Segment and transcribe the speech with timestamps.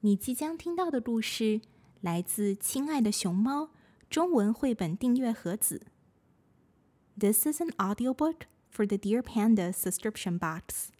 [0.00, 1.60] 你即将听到的故事
[2.00, 3.64] 来自《亲爱的熊猫》
[4.08, 5.86] 中文绘本订阅盒子。
[7.18, 10.92] This is an audiobook for the Dear Panda subscription box.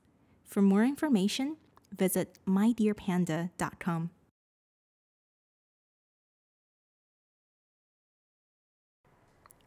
[0.44, 1.58] For more information,
[1.96, 4.08] visit mydearpanda.com.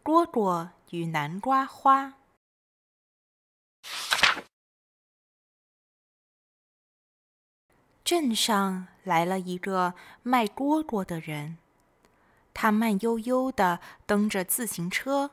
[0.03, 2.20] 蝈蝈与南瓜花。
[8.11, 11.57] 镇上来了一个卖蝈蝈的人，
[12.53, 15.31] 他慢悠悠地蹬着自行车，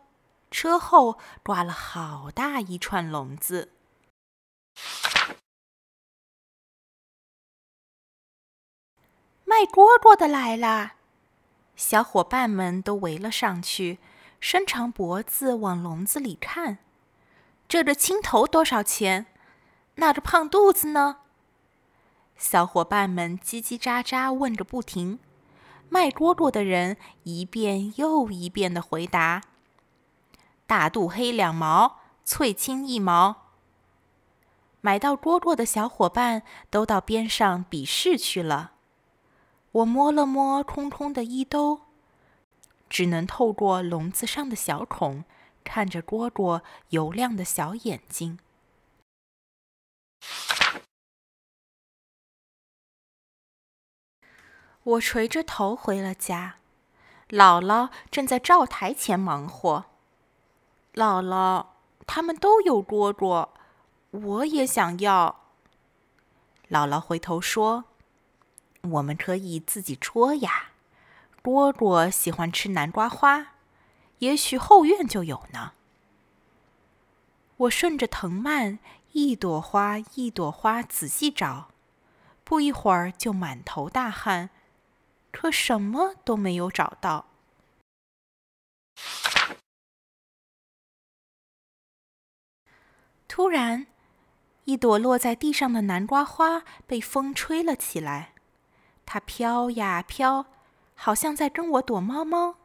[0.49, 3.73] 车后挂了好大一串笼子。
[9.45, 10.93] 卖蝈蝈的来了，
[11.75, 13.99] 小伙伴们都围了上去，
[14.39, 16.79] 伸长脖子往笼子里看。
[17.67, 19.27] 这个青头多少钱？
[19.97, 21.23] 那个胖肚子呢？
[22.39, 25.19] 小伙伴们叽叽喳喳问个不停，
[25.89, 29.43] 卖蝈蝈的人一遍又一遍的回答
[30.67, 33.49] ：“大肚黑两毛，翠青一毛。”
[34.81, 38.73] 买到蝈蝈的小伙伴都到边上比试去了。
[39.73, 41.81] 我摸了摸空空的衣兜，
[42.89, 45.25] 只能透过笼子上的小孔
[45.65, 48.39] 看着蝈蝈油亮的小眼睛。
[54.89, 56.57] 我垂着头回了家，
[57.29, 59.85] 姥姥正在灶台前忙活。
[60.95, 61.67] 姥姥，
[62.07, 63.51] 他们都有蝈蝈，
[64.11, 65.41] 我也想要。
[66.71, 67.85] 姥姥回头说
[68.81, 70.71] ：“我们可以自己捉呀。
[71.43, 73.49] 蝈蝈喜欢吃南瓜花，
[74.21, 75.73] 也许后院就有呢。”
[77.59, 78.79] 我顺着藤蔓
[79.13, 81.69] 一朵花一朵花仔细找，
[82.43, 84.49] 不一会儿就满头大汗。
[85.31, 87.27] 可什么都没有找到。
[93.27, 93.87] 突然，
[94.65, 98.35] 一朵落在地上的南瓜花被风吹了起来，
[99.07, 100.47] 它飘呀飘，
[100.95, 102.57] 好像在跟我躲猫猫。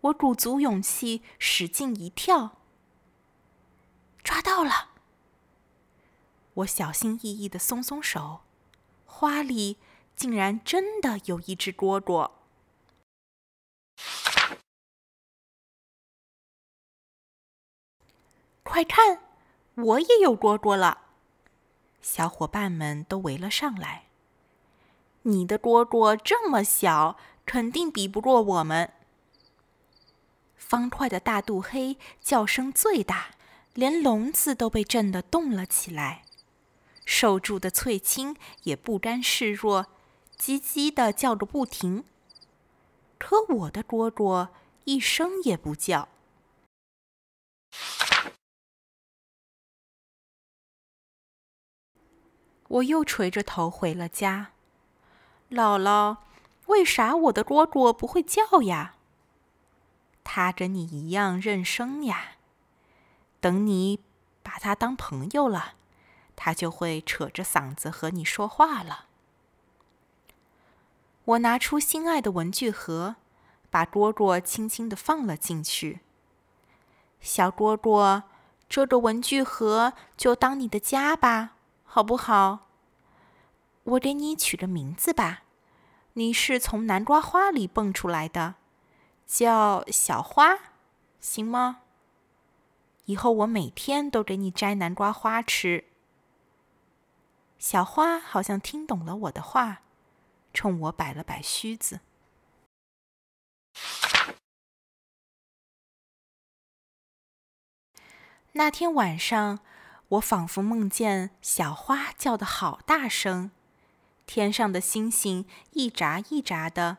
[0.00, 2.58] 我鼓足勇气，使劲一跳，
[4.24, 4.90] 抓到了！
[6.54, 8.40] 我小心翼翼的松松手，
[9.04, 9.78] 花里。
[10.18, 12.32] 竟然真的有一只蝈蝈！
[18.64, 19.22] 快看，
[19.76, 21.02] 我也有蝈蝈了！
[22.02, 24.06] 小伙伴们都围了上来。
[25.22, 28.92] 你的蝈蝈这么小，肯定比不过我们。
[30.56, 33.30] 方块的大肚黑叫声最大，
[33.74, 36.24] 连笼子都被震得动了起来。
[37.04, 39.86] 受助的翠青也不甘示弱。
[40.38, 42.04] 叽叽的叫个不停，
[43.18, 44.48] 可我的蝈蝈
[44.84, 46.08] 一声也不叫。
[52.68, 54.52] 我又垂着头回了家。
[55.50, 56.18] 姥姥，
[56.66, 58.94] 为啥我的蝈蝈不会叫呀？
[60.22, 62.36] 它跟你一样认生呀。
[63.40, 64.04] 等你
[64.42, 65.74] 把它当朋友了，
[66.36, 69.07] 它就会扯着嗓子和你说话了。
[71.28, 73.16] 我拿出心爱的文具盒，
[73.68, 76.00] 把蝈蝈轻轻地放了进去。
[77.20, 78.22] 小蝈蝈，
[78.66, 82.68] 这个文具盒就当你的家吧，好不好？
[83.82, 85.42] 我给你取个名字吧，
[86.14, 88.54] 你是从南瓜花里蹦出来的，
[89.26, 90.58] 叫小花，
[91.20, 91.80] 行吗？
[93.04, 95.84] 以后我每天都给你摘南瓜花吃。
[97.58, 99.82] 小花好像听懂了我的话。
[100.58, 102.00] 冲我摆了摆须子。
[108.54, 109.60] 那天晚上，
[110.08, 113.52] 我仿佛梦见小花叫的好大声，
[114.26, 116.96] 天上的星星一眨一眨的，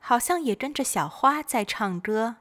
[0.00, 2.38] 好像也跟着小花在唱歌。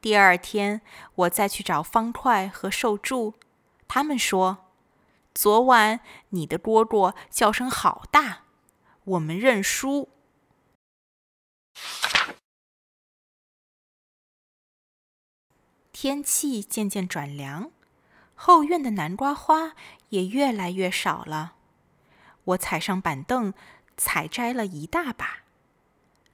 [0.00, 0.80] 第二天，
[1.16, 3.34] 我再去找方块和寿柱，
[3.86, 4.70] 他们说，
[5.34, 6.00] 昨晚
[6.30, 8.41] 你的蝈蝈叫声好大。
[9.04, 10.08] 我们认输。
[15.92, 17.70] 天气渐渐转凉，
[18.34, 19.74] 后院的南瓜花
[20.08, 21.54] 也越来越少了。
[22.44, 23.54] 我踩上板凳，
[23.96, 25.44] 采摘了一大把。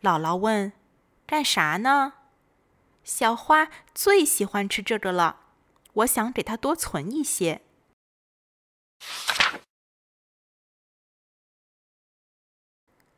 [0.01, 0.73] 姥姥问
[1.27, 2.15] ：“干啥呢？”
[3.05, 5.41] 小花最喜欢吃这个了，
[5.95, 7.63] 我想给它多存一些。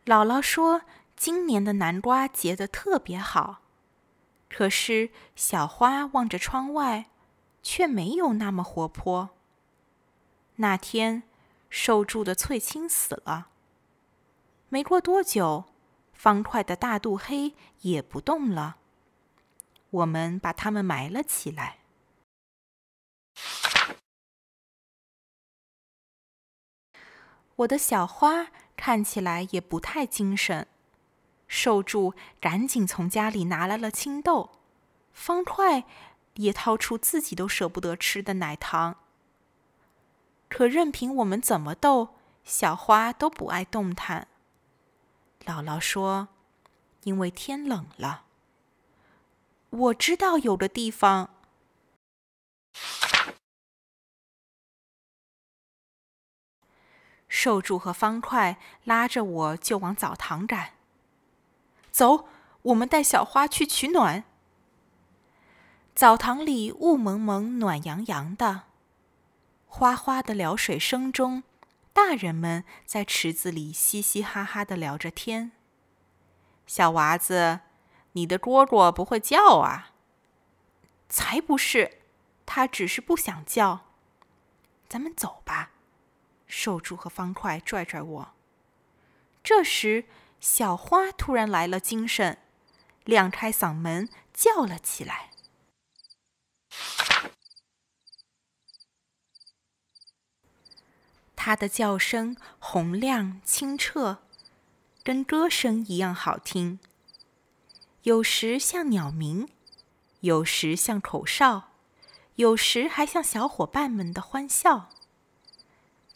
[0.07, 0.83] 姥姥说，
[1.17, 3.61] 今年的南瓜结得特别好。
[4.49, 7.11] 可是小花望着窗外，
[7.63, 9.31] 却没有那么活泼。
[10.57, 11.23] 那天，
[11.69, 13.49] 受助的翠青死了。
[14.69, 15.67] 没过多久，
[16.13, 18.77] 方块的大肚黑也不动了。
[19.91, 21.80] 我们把它们埋了起来。
[27.61, 30.67] 我的小花看起来也不太精神。
[31.47, 34.51] 受助赶紧从家里拿来了青豆，
[35.13, 35.85] 方块
[36.35, 38.97] 也掏出自己都舍不得吃的奶糖。
[40.49, 42.15] 可任凭我们怎么逗，
[42.45, 44.29] 小花都不爱动弹。
[45.45, 46.29] 姥姥说
[47.03, 48.25] ：“因为天冷了。”
[49.71, 51.31] 我知道有的地方。
[57.31, 60.73] 受助和方块拉着我就往澡堂赶。
[61.91, 62.29] 走，
[62.63, 64.25] 我们带小花去取暖。
[65.95, 68.65] 澡堂里雾蒙蒙、暖洋洋的，
[69.67, 71.45] 哗哗的流水声中，
[71.93, 75.53] 大人们在池子里嘻嘻哈哈的聊着天。
[76.67, 77.61] 小娃子，
[78.13, 79.93] 你的蝈蝈不会叫啊？
[81.09, 81.99] 才不是，
[82.45, 83.87] 它只是不想叫。
[84.89, 85.71] 咱们走吧。
[86.51, 88.35] 寿柱和方块拽拽我。
[89.43, 90.05] 这时。
[90.43, 92.39] 小花突然来了精神，
[93.05, 95.33] 亮开嗓门叫了起来。
[101.37, 104.23] 它的叫声洪亮清澈，
[105.05, 106.81] 跟歌声一样好听。
[108.05, 109.47] 有时像鸟鸣，
[110.21, 111.75] 有时像口哨，
[112.37, 114.89] 有时还像小伙伴们的欢笑。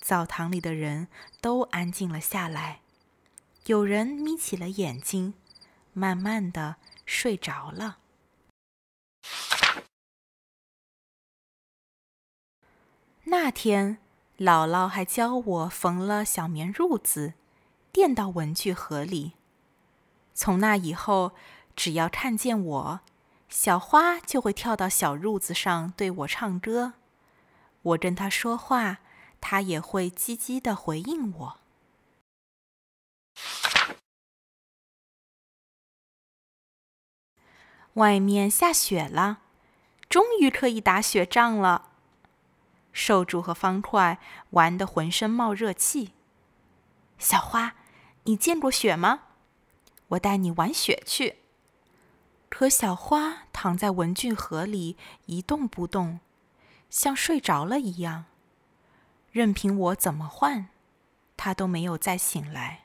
[0.05, 1.09] 澡堂里的人
[1.41, 2.81] 都安静了下来。
[3.65, 5.33] 有人眯起了眼睛，
[5.95, 7.97] 慢慢的睡着了。
[13.25, 13.97] 那天，
[14.37, 17.33] 姥姥还教我缝了小棉褥子，
[17.91, 19.33] 垫到文具盒里。
[20.35, 21.33] 从那以后，
[21.75, 23.01] 只要看见我，
[23.49, 26.93] 小花就会跳到小褥子上对我唱歌。
[27.81, 28.99] 我跟它说话，
[29.46, 31.61] 它也会叽叽的回应我。
[37.93, 39.43] 外面下雪了，
[40.08, 41.91] 终于可以打雪仗了。
[42.94, 44.19] 瘦柱和方块
[44.50, 46.12] 玩得浑身冒热气。
[47.19, 47.76] 小花，
[48.23, 49.25] 你见过雪吗？
[50.08, 51.41] 我带你玩雪去。
[52.49, 54.96] 可小花躺在文具盒里
[55.26, 56.20] 一动不动，
[56.88, 58.25] 像睡着了一样。
[59.34, 60.69] 任凭我怎么唤，
[61.36, 62.84] 它都没有再醒来。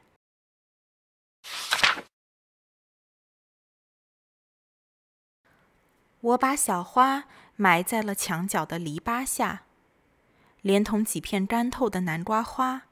[6.21, 7.25] 我把小花
[7.55, 9.61] 埋在了墙角的篱笆下，
[10.63, 12.87] 连同几片干透的南瓜花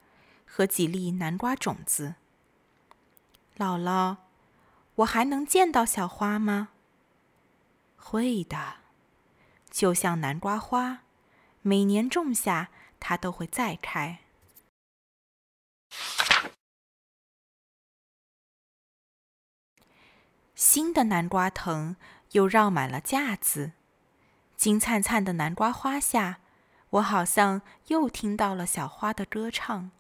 [0.45, 2.13] 和几粒南瓜种子。
[3.57, 4.17] 姥姥，
[4.97, 6.69] 我还能见到小花吗？
[7.95, 8.75] 会的，
[9.71, 10.99] 就像南瓜花，
[11.63, 12.69] 每年种下，
[12.99, 14.19] 它都会再开。
[20.55, 21.95] 新的南瓜藤。
[22.31, 23.71] 又绕满了架子，
[24.57, 26.41] 金灿灿的南瓜花下，
[26.89, 29.91] 我好像又听到了小花的歌唱。